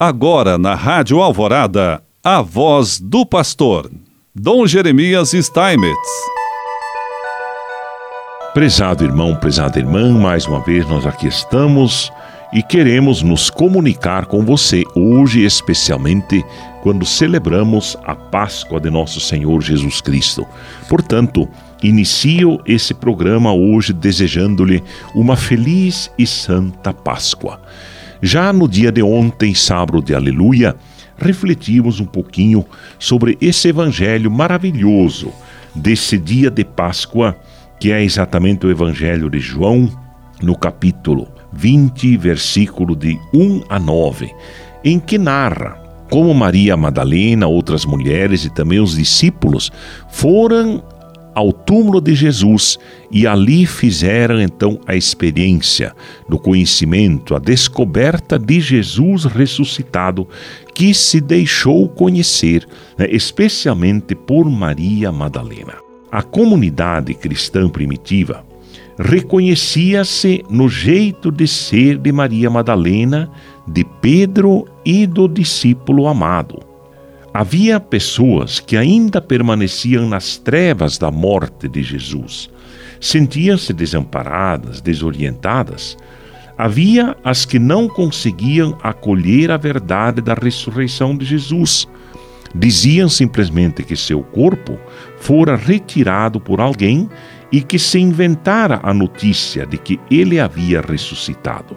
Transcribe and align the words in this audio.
Agora 0.00 0.56
na 0.56 0.76
Rádio 0.76 1.20
Alvorada, 1.20 2.00
a 2.22 2.40
voz 2.40 3.00
do 3.00 3.26
pastor, 3.26 3.90
Dom 4.32 4.64
Jeremias 4.64 5.32
Steinmetz. 5.32 6.08
Prezado 8.54 9.02
irmão, 9.02 9.34
prezada 9.34 9.76
irmã, 9.76 10.12
mais 10.12 10.46
uma 10.46 10.60
vez 10.60 10.88
nós 10.88 11.04
aqui 11.04 11.26
estamos 11.26 12.12
e 12.52 12.62
queremos 12.62 13.22
nos 13.22 13.50
comunicar 13.50 14.26
com 14.26 14.44
você 14.44 14.84
hoje, 14.94 15.44
especialmente 15.44 16.44
quando 16.80 17.04
celebramos 17.04 17.96
a 18.04 18.14
Páscoa 18.14 18.80
de 18.80 18.90
nosso 18.90 19.18
Senhor 19.18 19.60
Jesus 19.60 20.00
Cristo. 20.00 20.46
Portanto, 20.88 21.48
inicio 21.82 22.60
esse 22.64 22.94
programa 22.94 23.52
hoje 23.52 23.92
desejando-lhe 23.92 24.80
uma 25.12 25.34
feliz 25.34 26.08
e 26.16 26.24
santa 26.24 26.92
Páscoa. 26.92 27.60
Já 28.20 28.52
no 28.52 28.68
dia 28.68 28.90
de 28.90 29.02
ontem, 29.02 29.54
sábado 29.54 30.02
de 30.02 30.14
Aleluia, 30.14 30.74
refletimos 31.16 32.00
um 32.00 32.04
pouquinho 32.04 32.64
sobre 32.98 33.36
esse 33.40 33.68
evangelho 33.68 34.30
maravilhoso 34.30 35.32
desse 35.74 36.18
dia 36.18 36.50
de 36.50 36.64
Páscoa, 36.64 37.36
que 37.78 37.92
é 37.92 38.02
exatamente 38.02 38.66
o 38.66 38.70
evangelho 38.70 39.30
de 39.30 39.38
João, 39.38 39.90
no 40.42 40.56
capítulo 40.56 41.28
20, 41.52 42.16
versículo 42.16 42.94
de 42.94 43.18
1 43.32 43.62
a 43.68 43.78
9, 43.78 44.30
em 44.84 44.98
que 44.98 45.18
narra 45.18 45.76
como 46.10 46.32
Maria 46.32 46.76
Madalena, 46.76 47.46
outras 47.46 47.84
mulheres 47.84 48.44
e 48.44 48.50
também 48.50 48.80
os 48.80 48.96
discípulos 48.96 49.70
foram 50.08 50.82
ao 51.38 51.52
túmulo 51.52 52.00
de 52.00 52.16
Jesus 52.16 52.80
e 53.12 53.24
ali 53.24 53.64
fizeram 53.64 54.40
então 54.40 54.80
a 54.84 54.96
experiência 54.96 55.94
do 56.28 56.36
conhecimento, 56.36 57.36
a 57.36 57.38
descoberta 57.38 58.36
de 58.36 58.60
Jesus 58.60 59.24
ressuscitado, 59.24 60.26
que 60.74 60.92
se 60.92 61.20
deixou 61.20 61.88
conhecer, 61.88 62.66
né, 62.98 63.06
especialmente 63.08 64.16
por 64.16 64.50
Maria 64.50 65.12
Madalena. 65.12 65.74
A 66.10 66.24
comunidade 66.24 67.14
cristã 67.14 67.68
primitiva 67.68 68.44
reconhecia-se 68.98 70.44
no 70.50 70.68
jeito 70.68 71.30
de 71.30 71.46
ser 71.46 71.98
de 71.98 72.10
Maria 72.10 72.50
Madalena, 72.50 73.30
de 73.64 73.84
Pedro 73.84 74.66
e 74.84 75.06
do 75.06 75.28
discípulo 75.28 76.08
amado. 76.08 76.67
Havia 77.40 77.78
pessoas 77.78 78.58
que 78.58 78.76
ainda 78.76 79.22
permaneciam 79.22 80.08
nas 80.08 80.36
trevas 80.36 80.98
da 80.98 81.08
morte 81.08 81.68
de 81.68 81.84
Jesus. 81.84 82.50
Sentiam-se 83.00 83.72
desamparadas, 83.72 84.80
desorientadas. 84.80 85.96
Havia 86.58 87.16
as 87.22 87.44
que 87.44 87.60
não 87.60 87.86
conseguiam 87.86 88.76
acolher 88.82 89.52
a 89.52 89.56
verdade 89.56 90.20
da 90.20 90.34
ressurreição 90.34 91.16
de 91.16 91.24
Jesus. 91.24 91.86
Diziam 92.52 93.08
simplesmente 93.08 93.84
que 93.84 93.94
seu 93.94 94.20
corpo 94.20 94.76
fora 95.20 95.54
retirado 95.54 96.40
por 96.40 96.60
alguém 96.60 97.08
e 97.52 97.60
que 97.60 97.78
se 97.78 98.00
inventara 98.00 98.80
a 98.82 98.92
notícia 98.92 99.64
de 99.64 99.78
que 99.78 100.00
ele 100.10 100.40
havia 100.40 100.80
ressuscitado. 100.80 101.76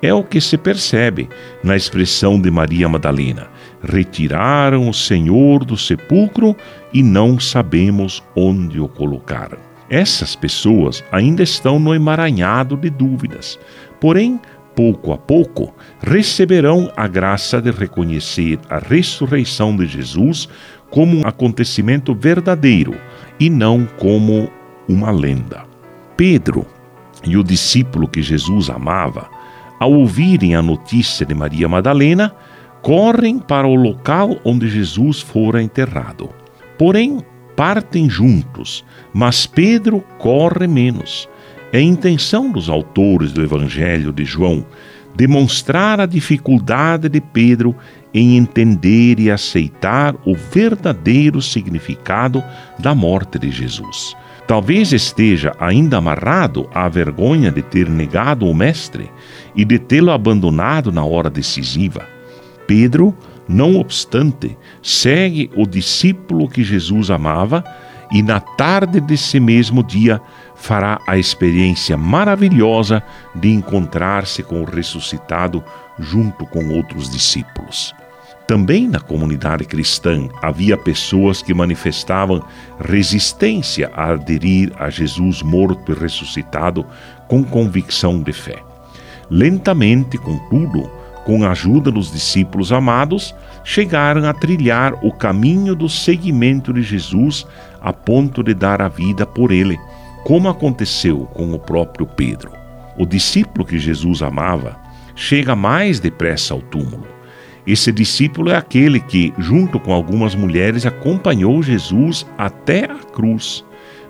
É 0.00 0.14
o 0.14 0.24
que 0.24 0.40
se 0.40 0.56
percebe 0.56 1.28
na 1.62 1.76
expressão 1.76 2.40
de 2.40 2.50
Maria 2.50 2.88
Madalena 2.88 3.57
retiraram 3.82 4.88
o 4.88 4.94
Senhor 4.94 5.64
do 5.64 5.76
sepulcro 5.76 6.56
e 6.92 7.02
não 7.02 7.38
sabemos 7.38 8.22
onde 8.34 8.80
o 8.80 8.88
colocaram. 8.88 9.58
Essas 9.90 10.36
pessoas 10.36 11.02
ainda 11.10 11.42
estão 11.42 11.78
no 11.78 11.94
emaranhado 11.94 12.76
de 12.76 12.90
dúvidas, 12.90 13.58
porém, 14.00 14.38
pouco 14.74 15.12
a 15.12 15.18
pouco, 15.18 15.74
receberão 16.00 16.92
a 16.96 17.08
graça 17.08 17.60
de 17.60 17.70
reconhecer 17.70 18.58
a 18.68 18.78
ressurreição 18.78 19.76
de 19.76 19.86
Jesus 19.86 20.48
como 20.90 21.16
um 21.16 21.26
acontecimento 21.26 22.14
verdadeiro 22.14 22.94
e 23.40 23.48
não 23.48 23.86
como 23.98 24.50
uma 24.88 25.10
lenda. 25.10 25.64
Pedro 26.16 26.66
e 27.24 27.36
o 27.36 27.44
discípulo 27.44 28.08
que 28.08 28.22
Jesus 28.22 28.70
amava, 28.70 29.28
ao 29.78 29.92
ouvirem 29.92 30.54
a 30.54 30.62
notícia 30.62 31.24
de 31.24 31.34
Maria 31.34 31.68
Madalena, 31.68 32.34
correm 32.82 33.38
para 33.38 33.66
o 33.66 33.74
local 33.74 34.36
onde 34.44 34.68
Jesus 34.68 35.20
fora 35.20 35.62
enterrado. 35.62 36.30
Porém, 36.78 37.20
partem 37.56 38.08
juntos, 38.08 38.84
mas 39.12 39.46
Pedro 39.46 40.02
corre 40.18 40.66
menos. 40.66 41.28
É 41.72 41.80
intenção 41.80 42.50
dos 42.50 42.68
autores 42.68 43.32
do 43.32 43.42
Evangelho 43.42 44.12
de 44.12 44.24
João 44.24 44.64
demonstrar 45.18 46.00
a 46.00 46.06
dificuldade 46.06 47.08
de 47.08 47.20
Pedro 47.20 47.74
em 48.14 48.36
entender 48.36 49.18
e 49.18 49.30
aceitar 49.30 50.14
o 50.24 50.32
verdadeiro 50.32 51.42
significado 51.42 52.42
da 52.78 52.94
morte 52.94 53.36
de 53.36 53.50
Jesus. 53.50 54.16
Talvez 54.46 54.92
esteja 54.92 55.52
ainda 55.58 55.98
amarrado 55.98 56.70
à 56.72 56.88
vergonha 56.88 57.50
de 57.50 57.62
ter 57.62 57.88
negado 57.88 58.46
o 58.46 58.54
Mestre 58.54 59.10
e 59.56 59.64
de 59.64 59.78
tê-lo 59.78 60.12
abandonado 60.12 60.92
na 60.92 61.04
hora 61.04 61.28
decisiva. 61.28 62.17
Pedro, 62.68 63.16
não 63.48 63.76
obstante, 63.76 64.54
segue 64.82 65.50
o 65.56 65.66
discípulo 65.66 66.46
que 66.46 66.62
Jesus 66.62 67.10
amava 67.10 67.64
e 68.12 68.22
na 68.22 68.40
tarde 68.40 69.00
desse 69.00 69.40
mesmo 69.40 69.82
dia 69.82 70.20
fará 70.54 71.00
a 71.06 71.16
experiência 71.16 71.96
maravilhosa 71.96 73.02
de 73.34 73.50
encontrar-se 73.50 74.42
com 74.42 74.60
o 74.60 74.66
ressuscitado 74.66 75.64
junto 75.98 76.44
com 76.44 76.68
outros 76.68 77.08
discípulos. 77.08 77.94
Também 78.46 78.86
na 78.86 79.00
comunidade 79.00 79.64
cristã 79.64 80.28
havia 80.42 80.76
pessoas 80.76 81.40
que 81.40 81.54
manifestavam 81.54 82.44
resistência 82.78 83.90
a 83.94 84.12
aderir 84.12 84.72
a 84.78 84.90
Jesus 84.90 85.40
morto 85.40 85.90
e 85.90 85.94
ressuscitado 85.94 86.84
com 87.28 87.42
convicção 87.42 88.22
de 88.22 88.32
fé. 88.34 88.56
Lentamente, 89.30 90.18
contudo, 90.18 90.90
com 91.28 91.44
a 91.44 91.50
ajuda 91.50 91.90
dos 91.90 92.10
discípulos 92.10 92.72
amados, 92.72 93.34
chegaram 93.62 94.26
a 94.26 94.32
trilhar 94.32 94.94
o 95.04 95.12
caminho 95.12 95.74
do 95.74 95.86
seguimento 95.86 96.72
de 96.72 96.80
Jesus 96.80 97.46
a 97.82 97.92
ponto 97.92 98.42
de 98.42 98.54
dar 98.54 98.80
a 98.80 98.88
vida 98.88 99.26
por 99.26 99.52
ele, 99.52 99.78
como 100.24 100.48
aconteceu 100.48 101.26
com 101.34 101.52
o 101.52 101.58
próprio 101.58 102.06
Pedro. 102.06 102.50
O 102.96 103.04
discípulo 103.04 103.66
que 103.66 103.78
Jesus 103.78 104.22
amava 104.22 104.80
chega 105.14 105.54
mais 105.54 106.00
depressa 106.00 106.54
ao 106.54 106.62
túmulo. 106.62 107.06
Esse 107.66 107.92
discípulo 107.92 108.48
é 108.48 108.56
aquele 108.56 108.98
que, 108.98 109.34
junto 109.36 109.78
com 109.78 109.92
algumas 109.92 110.34
mulheres, 110.34 110.86
acompanhou 110.86 111.62
Jesus 111.62 112.26
até 112.38 112.86
a 112.86 113.04
cruz, 113.04 113.62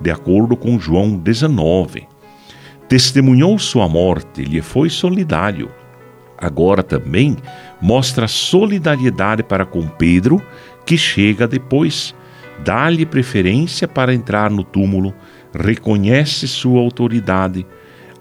de 0.00 0.10
acordo 0.10 0.56
com 0.56 0.80
João 0.80 1.16
19. 1.16 2.08
Testemunhou 2.88 3.56
sua 3.56 3.88
morte, 3.88 4.42
lhe 4.42 4.60
foi 4.60 4.90
solidário 4.90 5.70
agora 6.44 6.82
também 6.82 7.36
mostra 7.80 8.28
solidariedade 8.28 9.42
para 9.42 9.64
com 9.64 9.86
Pedro, 9.86 10.42
que 10.84 10.96
chega 10.96 11.48
depois, 11.48 12.14
dá-lhe 12.64 13.06
preferência 13.06 13.88
para 13.88 14.14
entrar 14.14 14.50
no 14.50 14.62
túmulo, 14.62 15.14
reconhece 15.54 16.46
sua 16.46 16.80
autoridade. 16.80 17.66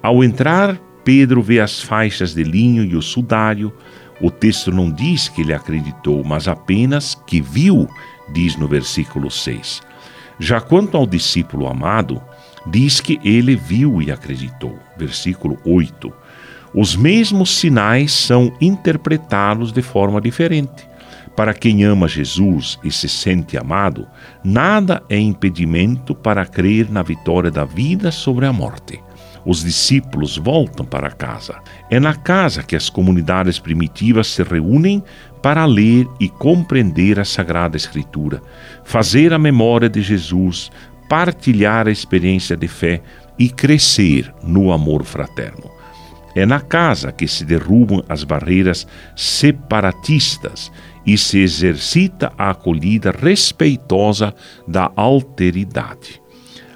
Ao 0.02 0.24
entrar, 0.24 0.78
Pedro 1.04 1.42
vê 1.42 1.60
as 1.60 1.82
faixas 1.82 2.34
de 2.34 2.44
linho 2.44 2.84
e 2.84 2.96
o 2.96 3.02
sudário. 3.02 3.74
O 4.22 4.32
texto 4.32 4.72
não 4.72 4.90
diz 4.90 5.28
que 5.28 5.42
ele 5.42 5.54
acreditou, 5.54 6.24
mas 6.24 6.48
apenas 6.48 7.16
que 7.28 7.42
viu, 7.42 7.88
diz 8.32 8.56
no 8.56 8.68
versículo 8.68 9.30
6. 9.30 9.82
Já 10.40 10.62
quanto 10.62 10.98
ao 10.98 11.06
discípulo 11.06 11.68
amado, 11.68 12.22
diz 12.66 13.02
que 13.02 13.20
ele 13.24 13.56
viu 13.56 14.02
e 14.02 14.12
acreditou. 14.12 14.80
Versículo 14.98 15.58
8. 15.66 16.14
Os 16.74 16.96
mesmos 16.96 17.52
sinais 17.52 18.12
são 18.12 18.52
interpretados 18.60 19.72
de 19.72 19.82
forma 19.82 20.20
diferente. 20.20 20.88
Para 21.36 21.54
quem 21.54 21.84
ama 21.84 22.08
Jesus 22.08 22.80
e 22.84 22.92
se 22.92 23.10
sente 23.10 23.58
amado, 23.58 24.08
nada 24.44 25.04
é 25.10 25.20
impedimento 25.20 26.14
para 26.14 26.46
crer 26.46 26.92
na 26.92 27.02
vitória 27.02 27.50
da 27.50 27.64
vida 27.66 28.12
sobre 28.12 28.46
a 28.46 28.54
morte. 28.54 29.00
Os 29.46 29.64
discípulos 29.64 30.38
voltam 30.38 30.86
para 30.86 31.12
casa. 31.12 31.56
É 31.90 32.00
na 32.00 32.16
casa 32.16 32.64
que 32.64 32.76
as 32.76 32.90
comunidades 32.90 33.60
primitivas 33.60 34.28
se 34.28 34.42
reúnem 34.42 35.04
para 35.42 35.66
ler 35.66 36.08
e 36.20 36.30
compreender 36.30 37.20
a 37.20 37.26
Sagrada 37.26 37.76
Escritura, 37.76 38.42
fazer 38.86 39.34
a 39.34 39.40
memória 39.40 39.90
de 39.90 40.02
Jesus, 40.02 40.72
partilhar 41.10 41.88
a 41.88 41.92
experiência 41.92 42.56
de 42.56 42.68
fé 42.68 43.02
e 43.38 43.50
crescer 43.50 44.34
no 44.42 44.72
amor 44.72 45.04
fraterno. 45.04 45.73
É 46.36 46.46
na 46.46 46.60
casa 46.60 47.12
que 47.12 47.28
se 47.28 47.46
derrubam 47.46 48.04
as 48.10 48.24
barreiras 48.24 48.88
separatistas 49.16 50.72
e 51.06 51.18
se 51.18 51.40
exercita 51.40 52.32
a 52.38 52.52
acolhida 52.52 53.12
respeitosa 53.12 54.34
da 54.68 54.92
alteridade. 54.96 56.22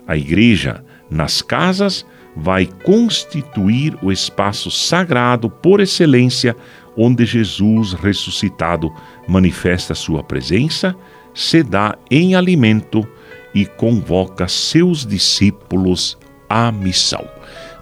A 0.07 0.15
igreja, 0.15 0.83
nas 1.09 1.41
casas, 1.41 2.05
vai 2.35 2.65
constituir 2.65 3.97
o 4.01 4.11
espaço 4.11 4.69
sagrado 4.69 5.49
por 5.49 5.79
excelência 5.79 6.55
onde 6.95 7.25
Jesus 7.25 7.93
ressuscitado 7.93 8.91
manifesta 9.27 9.95
sua 9.95 10.23
presença, 10.23 10.95
se 11.33 11.61
dá 11.61 11.95
em 12.09 12.35
alimento 12.35 13.07
e 13.53 13.65
convoca 13.65 14.47
seus 14.47 15.05
discípulos 15.05 16.17
à 16.49 16.71
missão. 16.71 17.27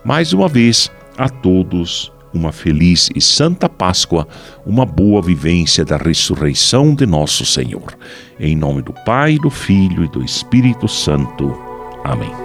Mais 0.04 0.34
uma 0.34 0.48
vez, 0.48 0.92
a 1.18 1.30
todos 1.30 2.12
uma 2.36 2.52
feliz 2.52 3.10
e 3.16 3.22
santa 3.22 3.70
Páscoa, 3.70 4.28
uma 4.66 4.86
boa 4.86 5.22
vivência 5.22 5.86
da 5.86 5.96
ressurreição 5.96 6.94
de 6.94 7.06
nosso 7.06 7.46
Senhor. 7.46 7.98
Em 8.40 8.56
nome 8.56 8.82
do 8.82 8.94
Pai, 9.06 9.38
do 9.38 9.50
Filho 9.50 10.04
e 10.04 10.10
do 10.10 10.24
Espírito 10.24 10.88
Santo. 10.88 11.58
Amém. 12.04 12.45